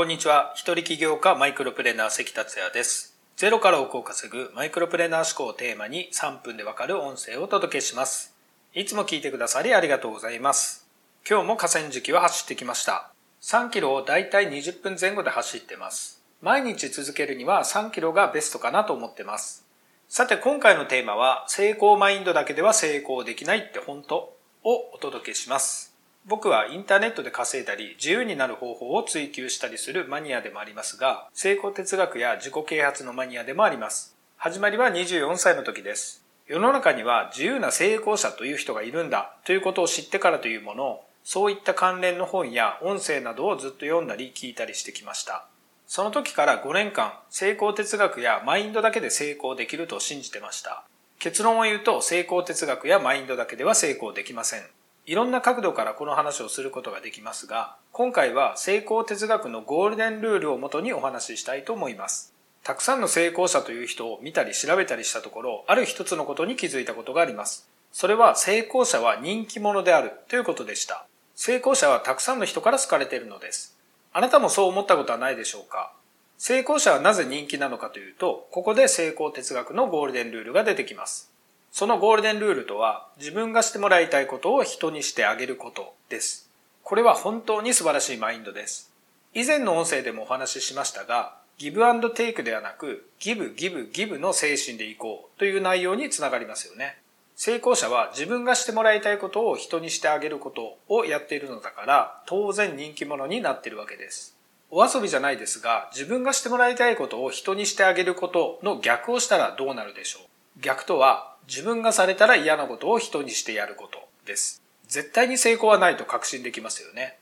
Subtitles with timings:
[0.00, 0.52] こんにちは。
[0.54, 3.18] 一人起業家マイクロプレーナー関達也です。
[3.36, 8.34] ゼロから億を稼ぐマイクロプレーナー思考をテーマに3分でわかる音声をお届けします。
[8.72, 10.88] いつも聞いてくださりありがとうございます。
[11.28, 13.12] 今日も河川敷は走ってきました。
[13.42, 16.22] 3キロをだいたい20分前後で走ってます。
[16.40, 19.66] 毎日続けるには3キロがベストかなと思ってます。
[20.08, 25.89] さて今回のテーマは成功マインドだけでは成功できないって本当をお届けします。
[26.26, 34.14] 僕はインターネットで稼いだり自由になる方法を追求したりするマニアでもありますが成功哲学や自己啓発のマニアでもあります。
[34.36, 36.24] 始まりは24歳の時です。
[36.46, 45.46] 世の中には自由な成功者という人がいるんだということを知ってからというものそういった関連の本や音声などをずっと読んだり聞いたりしてきました。
[45.86, 50.84] その時から5年間成功哲学やマインドだけで成功できると信じてました。
[51.18, 54.62] 結論を言うと成功哲学やマインドだけでは成功できません。
[55.10, 62.32] いろんな角度からこの話をすることができますが、今回は成功哲学のゴールデンルールをもとにお話ししたいと思います。
[62.62, 67.68] たくさんの成功者という人を見たり調べたりしたところ、ある一つのことに気づいたことがあります。
[67.90, 71.04] それは成功者は人気者であるということでした。
[71.34, 73.76] 成功者はたくさんの人から好かれているのです。
[74.12, 75.92] あなたもそう思ったことはないでしょうか？
[76.38, 81.32] 成功者はなぜ人気なのかというと、ここで成功哲学のゴールデンルールが出てきます。
[81.72, 86.50] そのゴールデンルールとは自分がしてもらいたいことを人にしてあげることです。
[86.82, 88.92] これは本当に素晴らしいマインドです。
[89.32, 96.98] 以前の音声でもお話ししましたが、ギブアンドテイクではなく、ギブ、ギブ、ギブの精神でいこうという内容につながりますよね。
[97.36, 104.36] 成功者は自分がしてもらいたいことを人にしてあげることをやっているのだから、当然人気者になっているわけです。
[104.70, 114.62] お遊びじゃないですが、自分がしてもらいたいことを人にしてあげることの逆をしたらどうなるでしょう逆とは、自分がされたら嫌なことを人にしてやることです。
[114.88, 117.16] 絶対に成功はないと確信できますよね。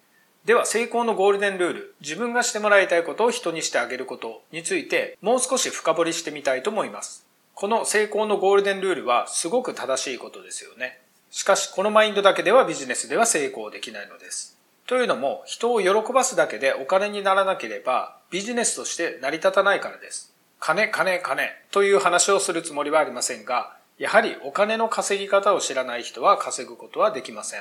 [0.44, 7.26] では成功のゴールデンルール、自分がしてもらいたいことを人にしてあげることについてもう少し深掘りしてみたいと思います。
[7.54, 11.00] この成功のゴールデンルールはすごく正しいことですよね。
[11.30, 14.56] しかしこのマインドだけではビジネスでは成功できないのです。
[14.86, 20.32] というのも人を喜ばすだけでお金にならなければビジネスとして成り立たないからです。
[20.60, 27.60] 金、金、金という話をするつもりはありませんが、やはりお金の稼ぎ方を知らない人は稼ぐことはできません。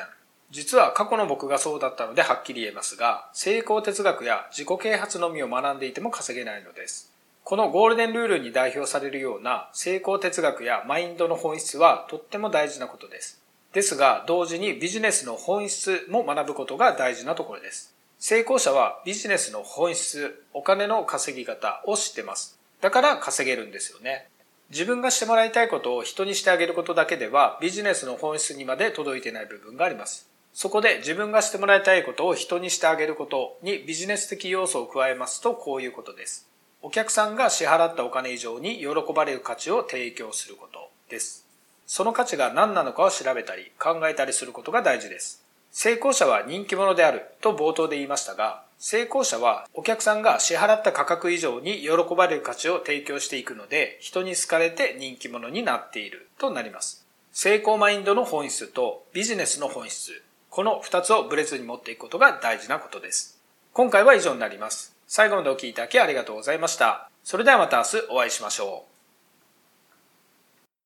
[0.51, 7.11] 実は過去の僕がそうだったのではっきり言えますが、成功哲学や自己啓発のみを学んでいても稼げないのです。
[7.43, 13.41] このゴールデンルールに代表されるような成功哲学やマインドの本質はとっても大事なことです。
[13.73, 17.95] ですが、同時にビジネスの本質も学ぶことが大事なところです。
[18.19, 22.59] 成功者はビジネスの本質、お金の稼ぎ方を知ってます。
[22.81, 24.27] だから稼げるんですよね。
[24.69, 30.27] 自分がしてもらいたいことを人にしてあげることだけではビジネスの本質にまで届いていない部分があります。
[30.53, 36.47] そこで自分がしてもらいたいことを人にしてあげることにビジネス的要素を加えますとこういうことです。
[36.81, 41.45] お客さんが支払ったお金以上に喜ばれる価値を提供することです。
[41.85, 45.43] その価値が何なのかを調べたり考えたりすることが大事です。
[45.71, 57.05] 成功者は人気者であると冒頭で言いましたが、成功者はお客さんが支払った価格以上に喜ばれる価値を提供していくので、人に好かれて人気者になっているとなります。
[57.31, 63.39] 成功マインドの本質とビジネスの本質、この二つをブレずに持っていくことが大事なことです。
[63.73, 64.95] 今回は以上になります。
[65.07, 67.09] 最後までお聴きいただきありがとうございました。
[67.23, 68.96] それではまた明日お会いしましょう。